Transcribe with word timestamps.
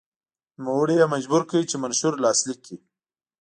نوموړی 0.59 0.95
یې 0.99 1.05
مجبور 1.13 1.41
کړ 1.49 1.61
چې 1.69 1.75
منشور 1.83 2.13
لاسلیک 2.23 2.59
کړي. 2.65 2.77